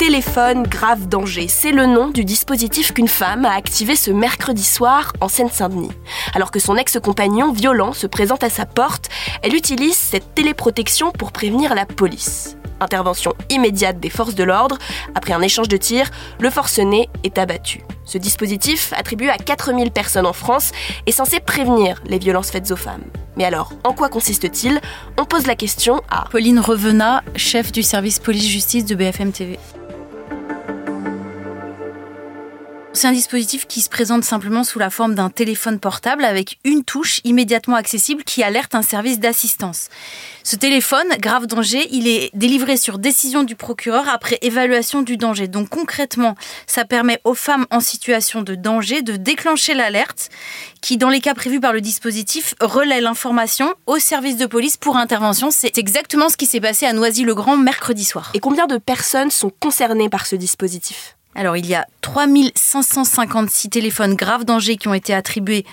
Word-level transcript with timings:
Téléphone 0.00 0.62
grave 0.62 1.08
danger, 1.08 1.46
c'est 1.46 1.72
le 1.72 1.84
nom 1.84 2.08
du 2.08 2.24
dispositif 2.24 2.94
qu'une 2.94 3.06
femme 3.06 3.44
a 3.44 3.52
activé 3.52 3.96
ce 3.96 4.10
mercredi 4.10 4.64
soir 4.64 5.12
en 5.20 5.28
Seine-Saint-Denis. 5.28 5.90
Alors 6.32 6.50
que 6.50 6.58
son 6.58 6.76
ex-compagnon 6.76 7.52
violent 7.52 7.92
se 7.92 8.06
présente 8.06 8.42
à 8.42 8.48
sa 8.48 8.64
porte, 8.64 9.10
elle 9.42 9.54
utilise 9.54 9.98
cette 9.98 10.34
téléprotection 10.34 11.12
pour 11.12 11.32
prévenir 11.32 11.74
la 11.74 11.84
police. 11.84 12.56
Intervention 12.80 13.34
immédiate 13.50 14.00
des 14.00 14.08
forces 14.08 14.34
de 14.34 14.42
l'ordre. 14.42 14.78
Après 15.14 15.34
un 15.34 15.42
échange 15.42 15.68
de 15.68 15.76
tirs, 15.76 16.10
le 16.40 16.48
forcené 16.48 17.10
est 17.22 17.36
abattu. 17.36 17.82
Ce 18.06 18.16
dispositif, 18.16 18.94
attribué 18.96 19.28
à 19.28 19.36
4000 19.36 19.90
personnes 19.90 20.24
en 20.24 20.32
France, 20.32 20.72
est 21.04 21.12
censé 21.12 21.40
prévenir 21.40 22.00
les 22.06 22.18
violences 22.18 22.50
faites 22.50 22.70
aux 22.70 22.76
femmes. 22.76 23.04
Mais 23.36 23.44
alors, 23.44 23.74
en 23.84 23.92
quoi 23.92 24.08
consiste-t-il? 24.08 24.80
On 25.18 25.26
pose 25.26 25.46
la 25.46 25.56
question 25.56 26.00
à 26.10 26.24
Pauline 26.30 26.58
Revenat, 26.58 27.22
chef 27.36 27.70
du 27.70 27.82
service 27.82 28.18
police-justice 28.18 28.86
de 28.86 28.94
BFM 28.94 29.32
TV. 29.32 29.58
C'est 32.92 33.06
un 33.06 33.12
dispositif 33.12 33.68
qui 33.68 33.82
se 33.82 33.88
présente 33.88 34.24
simplement 34.24 34.64
sous 34.64 34.80
la 34.80 34.90
forme 34.90 35.14
d'un 35.14 35.30
téléphone 35.30 35.78
portable 35.78 36.24
avec 36.24 36.58
une 36.64 36.82
touche 36.82 37.20
immédiatement 37.22 37.76
accessible 37.76 38.24
qui 38.24 38.42
alerte 38.42 38.74
un 38.74 38.82
service 38.82 39.20
d'assistance. 39.20 39.88
Ce 40.42 40.56
téléphone, 40.56 41.06
grave 41.20 41.46
danger, 41.46 41.86
il 41.92 42.08
est 42.08 42.30
délivré 42.34 42.76
sur 42.76 42.98
décision 42.98 43.44
du 43.44 43.54
procureur 43.54 44.08
après 44.08 44.38
évaluation 44.42 45.02
du 45.02 45.16
danger. 45.16 45.46
Donc 45.46 45.68
concrètement, 45.68 46.34
ça 46.66 46.84
permet 46.84 47.20
aux 47.22 47.34
femmes 47.34 47.64
en 47.70 47.78
situation 47.78 48.42
de 48.42 48.56
danger 48.56 49.02
de 49.02 49.14
déclencher 49.14 49.74
l'alerte 49.74 50.28
qui, 50.82 50.96
dans 50.96 51.10
les 51.10 51.20
cas 51.20 51.34
prévus 51.34 51.60
par 51.60 51.72
le 51.72 51.80
dispositif, 51.80 52.56
relaie 52.60 53.00
l'information 53.00 53.72
au 53.86 54.00
service 54.00 54.36
de 54.36 54.46
police 54.46 54.76
pour 54.76 54.96
intervention. 54.96 55.52
C'est 55.52 55.78
exactement 55.78 56.28
ce 56.28 56.36
qui 56.36 56.46
s'est 56.46 56.60
passé 56.60 56.86
à 56.86 56.92
Noisy-le-Grand 56.92 57.56
mercredi 57.56 58.04
soir. 58.04 58.32
Et 58.34 58.40
combien 58.40 58.66
de 58.66 58.78
personnes 58.78 59.30
sont 59.30 59.52
concernées 59.60 60.08
par 60.08 60.26
ce 60.26 60.34
dispositif? 60.34 61.16
Alors, 61.34 61.56
il 61.56 61.66
y 61.66 61.74
a 61.74 61.86
3556 62.00 63.70
téléphones 63.70 64.14
graves 64.14 64.44
danger 64.44 64.76
qui 64.76 64.88
ont 64.88 64.94
été 64.94 65.14
attribués 65.14 65.64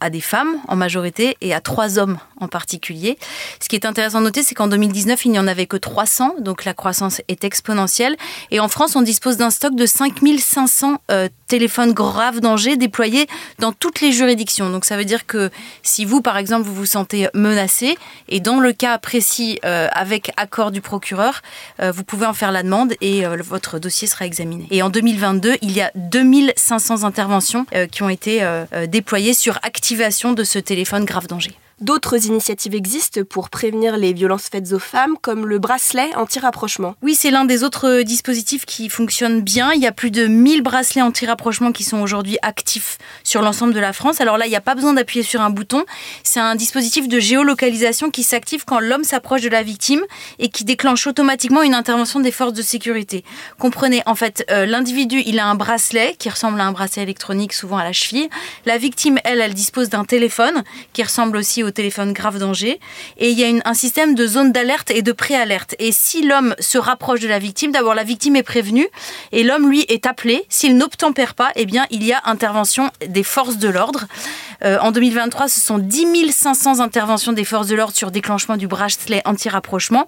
à 0.00 0.10
des 0.10 0.20
femmes 0.20 0.56
en 0.68 0.76
majorité 0.76 1.36
et 1.40 1.54
à 1.54 1.60
trois 1.60 1.98
hommes 1.98 2.18
en 2.44 2.48
particulier. 2.48 3.18
Ce 3.60 3.68
qui 3.68 3.76
est 3.76 3.86
intéressant 3.86 4.20
de 4.20 4.24
noter, 4.24 4.42
c'est 4.42 4.54
qu'en 4.54 4.68
2019, 4.68 5.24
il 5.24 5.32
n'y 5.32 5.38
en 5.38 5.46
avait 5.46 5.66
que 5.66 5.76
300, 5.76 6.36
donc 6.38 6.64
la 6.64 6.74
croissance 6.74 7.20
est 7.28 7.44
exponentielle. 7.44 8.16
Et 8.50 8.60
en 8.60 8.68
France, 8.68 8.94
on 8.96 9.02
dispose 9.02 9.36
d'un 9.36 9.50
stock 9.50 9.74
de 9.74 9.86
5500 9.86 10.98
euh, 11.10 11.28
téléphones 11.46 11.92
graves 11.92 12.40
danger 12.40 12.76
déployés 12.76 13.26
dans 13.58 13.72
toutes 13.72 14.00
les 14.00 14.12
juridictions. 14.12 14.70
Donc 14.70 14.84
ça 14.84 14.96
veut 14.96 15.04
dire 15.04 15.26
que 15.26 15.50
si 15.82 16.04
vous, 16.04 16.20
par 16.20 16.36
exemple, 16.36 16.66
vous 16.66 16.74
vous 16.74 16.86
sentez 16.86 17.28
menacé, 17.34 17.96
et 18.28 18.40
dans 18.40 18.60
le 18.60 18.72
cas 18.72 18.98
précis, 18.98 19.58
euh, 19.64 19.88
avec 19.92 20.30
accord 20.36 20.70
du 20.70 20.80
procureur, 20.80 21.42
euh, 21.80 21.90
vous 21.90 22.04
pouvez 22.04 22.26
en 22.26 22.34
faire 22.34 22.52
la 22.52 22.62
demande 22.62 22.94
et 23.00 23.24
votre 23.26 23.78
dossier 23.78 24.06
sera 24.06 24.26
examiné. 24.26 24.66
Et 24.70 24.82
en 24.82 24.90
2022, 24.90 25.56
il 25.62 25.72
y 25.72 25.80
a 25.80 25.90
2500 25.94 27.04
interventions 27.04 27.66
qui 27.90 28.02
ont 28.02 28.08
été 28.08 28.46
déployées 28.88 29.34
sur 29.34 29.58
activation 29.62 30.32
de 30.32 30.44
ce 30.44 30.58
téléphone 30.58 31.04
grave 31.04 31.26
danger. 31.26 31.56
D'autres 31.80 32.26
initiatives 32.26 32.74
existent 32.74 33.22
pour 33.28 33.50
prévenir 33.50 33.96
les 33.96 34.12
violences 34.12 34.48
faites 34.48 34.72
aux 34.72 34.78
femmes, 34.78 35.16
comme 35.20 35.44
le 35.44 35.58
bracelet 35.58 36.14
anti-rapprochement. 36.14 36.94
Oui, 37.02 37.16
c'est 37.16 37.32
l'un 37.32 37.44
des 37.44 37.64
autres 37.64 38.02
dispositifs 38.02 38.64
qui 38.64 38.88
fonctionne 38.88 39.42
bien. 39.42 39.72
Il 39.72 39.80
y 39.80 39.86
a 39.88 39.92
plus 39.92 40.12
de 40.12 40.26
1000 40.26 40.62
bracelets 40.62 41.02
anti-rapprochement 41.02 41.72
qui 41.72 41.82
sont 41.82 42.00
aujourd'hui 42.00 42.38
actifs 42.42 42.98
sur 43.24 43.42
l'ensemble 43.42 43.74
de 43.74 43.80
la 43.80 43.92
France. 43.92 44.20
Alors 44.20 44.38
là, 44.38 44.46
il 44.46 44.50
n'y 44.50 44.56
a 44.56 44.60
pas 44.60 44.76
besoin 44.76 44.92
d'appuyer 44.92 45.24
sur 45.24 45.40
un 45.40 45.50
bouton. 45.50 45.84
C'est 46.22 46.38
un 46.38 46.54
dispositif 46.54 47.08
de 47.08 47.18
géolocalisation 47.18 48.10
qui 48.10 48.22
s'active 48.22 48.64
quand 48.64 48.78
l'homme 48.78 49.04
s'approche 49.04 49.42
de 49.42 49.48
la 49.48 49.64
victime 49.64 50.04
et 50.38 50.50
qui 50.50 50.64
déclenche 50.64 51.08
automatiquement 51.08 51.62
une 51.62 51.74
intervention 51.74 52.20
des 52.20 52.30
forces 52.30 52.52
de 52.52 52.62
sécurité. 52.62 53.24
Comprenez, 53.58 54.02
en 54.06 54.14
fait, 54.14 54.44
euh, 54.48 54.64
l'individu, 54.64 55.22
il 55.26 55.40
a 55.40 55.46
un 55.46 55.56
bracelet 55.56 56.14
qui 56.20 56.30
ressemble 56.30 56.60
à 56.60 56.66
un 56.66 56.72
bracelet 56.72 57.02
électronique, 57.02 57.52
souvent 57.52 57.78
à 57.78 57.84
la 57.84 57.92
cheville. 57.92 58.28
La 58.64 58.78
victime, 58.78 59.18
elle, 59.24 59.40
elle 59.40 59.54
dispose 59.54 59.88
d'un 59.88 60.04
téléphone 60.04 60.62
qui 60.92 61.02
ressemble 61.02 61.36
aussi 61.36 61.63
au 61.64 61.70
téléphone 61.70 62.12
grave 62.12 62.38
danger. 62.38 62.78
Et 63.18 63.30
il 63.30 63.38
y 63.38 63.44
a 63.44 63.62
un 63.64 63.74
système 63.74 64.14
de 64.14 64.26
zone 64.26 64.52
d'alerte 64.52 64.90
et 64.90 65.02
de 65.02 65.12
préalerte. 65.12 65.74
Et 65.78 65.92
si 65.92 66.22
l'homme 66.22 66.54
se 66.58 66.78
rapproche 66.78 67.20
de 67.20 67.28
la 67.28 67.38
victime, 67.38 67.72
d'abord 67.72 67.94
la 67.94 68.04
victime 68.04 68.36
est 68.36 68.42
prévenue 68.42 68.86
et 69.32 69.42
l'homme, 69.42 69.68
lui, 69.68 69.84
est 69.88 70.06
appelé. 70.06 70.44
S'il 70.48 70.76
n'obtempère 70.76 71.34
pas, 71.34 71.50
eh 71.56 71.66
bien, 71.66 71.86
il 71.90 72.04
y 72.04 72.12
a 72.12 72.20
intervention 72.24 72.90
des 73.06 73.22
forces 73.22 73.58
de 73.58 73.68
l'ordre. 73.68 74.06
Euh, 74.64 74.78
en 74.80 74.92
2023, 74.92 75.48
ce 75.48 75.60
sont 75.60 75.78
10 75.78 76.32
500 76.32 76.80
interventions 76.80 77.32
des 77.32 77.44
forces 77.44 77.66
de 77.66 77.74
l'ordre 77.74 77.94
sur 77.94 78.10
déclenchement 78.10 78.56
du 78.56 78.66
bracelet 78.66 79.20
anti-rapprochement. 79.24 80.06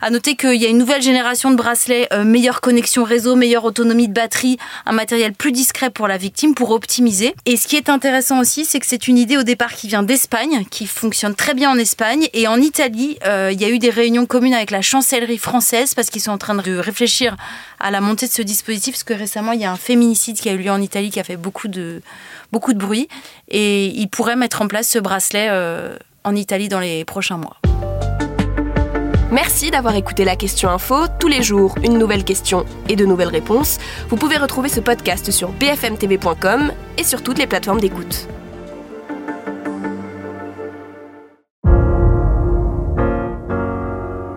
À 0.00 0.10
noter 0.10 0.34
qu'il 0.34 0.54
y 0.54 0.66
a 0.66 0.68
une 0.68 0.78
nouvelle 0.78 1.02
génération 1.02 1.50
de 1.50 1.56
bracelets, 1.56 2.08
euh, 2.12 2.24
meilleure 2.24 2.60
connexion 2.60 3.04
réseau, 3.04 3.36
meilleure 3.36 3.64
autonomie 3.64 4.08
de 4.08 4.12
batterie, 4.12 4.58
un 4.86 4.92
matériel 4.92 5.32
plus 5.32 5.52
discret 5.52 5.90
pour 5.90 6.08
la 6.08 6.16
victime 6.16 6.54
pour 6.54 6.70
optimiser. 6.70 7.34
Et 7.46 7.56
ce 7.56 7.68
qui 7.68 7.76
est 7.76 7.88
intéressant 7.88 8.40
aussi, 8.40 8.64
c'est 8.64 8.80
que 8.80 8.86
c'est 8.86 9.06
une 9.06 9.18
idée 9.18 9.36
au 9.36 9.44
départ 9.44 9.72
qui 9.74 9.86
vient 9.86 10.02
d'Espagne, 10.02 10.64
qui 10.70 10.86
fonctionne 10.86 11.34
très 11.34 11.54
bien 11.54 11.70
en 11.70 11.78
Espagne. 11.78 12.28
Et 12.32 12.48
en 12.48 12.60
Italie, 12.60 13.18
euh, 13.24 13.50
il 13.52 13.60
y 13.60 13.64
a 13.64 13.68
eu 13.68 13.78
des 13.78 13.90
réunions 13.90 14.26
communes 14.26 14.54
avec 14.54 14.70
la 14.70 14.82
chancellerie 14.82 15.38
française 15.38 15.94
parce 15.94 16.10
qu'ils 16.10 16.22
sont 16.22 16.32
en 16.32 16.38
train 16.38 16.54
de 16.54 16.76
réfléchir 16.76 17.36
à 17.78 17.90
la 17.90 18.00
montée 18.00 18.26
de 18.26 18.32
ce 18.32 18.42
dispositif. 18.42 18.94
Parce 18.94 19.04
que 19.04 19.14
récemment, 19.14 19.52
il 19.52 19.60
y 19.60 19.64
a 19.64 19.70
un 19.70 19.76
féminicide 19.76 20.38
qui 20.40 20.48
a 20.48 20.52
eu 20.52 20.58
lieu 20.58 20.70
en 20.70 20.80
Italie 20.80 21.10
qui 21.10 21.20
a 21.20 21.24
fait 21.24 21.36
beaucoup 21.36 21.68
de, 21.68 22.02
beaucoup 22.52 22.72
de 22.72 22.78
bruit. 22.78 23.08
Et 23.48 23.91
ils 23.94 24.08
pourraient 24.08 24.36
mettre 24.36 24.62
en 24.62 24.68
place 24.68 24.88
ce 24.88 24.98
bracelet 24.98 25.48
euh, 25.50 25.96
en 26.24 26.34
Italie 26.34 26.68
dans 26.68 26.80
les 26.80 27.04
prochains 27.04 27.36
mois. 27.36 27.56
Merci 29.32 29.70
d'avoir 29.70 29.94
écouté 29.94 30.24
la 30.24 30.36
question 30.36 30.68
info. 30.68 31.06
Tous 31.18 31.28
les 31.28 31.42
jours, 31.42 31.74
une 31.82 31.96
nouvelle 31.96 32.22
question 32.22 32.66
et 32.90 32.96
de 32.96 33.06
nouvelles 33.06 33.28
réponses. 33.28 33.78
Vous 34.10 34.16
pouvez 34.16 34.36
retrouver 34.36 34.68
ce 34.68 34.80
podcast 34.80 35.30
sur 35.30 35.48
bfmtv.com 35.52 36.70
et 36.98 37.02
sur 37.02 37.22
toutes 37.22 37.38
les 37.38 37.46
plateformes 37.46 37.80
d'écoute. 37.80 38.28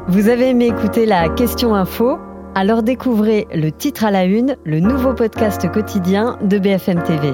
Vous 0.08 0.30
avez 0.30 0.52
aimé 0.52 0.68
écouter 0.68 1.06
la 1.06 1.28
question 1.28 1.76
info? 1.76 2.18
Alors 2.56 2.84
découvrez 2.84 3.48
le 3.54 3.70
titre 3.70 4.06
à 4.06 4.12
la 4.12 4.24
une, 4.24 4.56
le 4.64 4.80
nouveau 4.80 5.14
podcast 5.14 5.70
quotidien 5.70 6.38
de 6.42 6.58
BFM 6.58 7.04
TV. 7.04 7.34